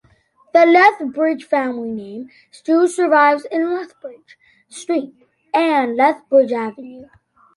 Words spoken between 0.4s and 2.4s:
The Lethbridge family name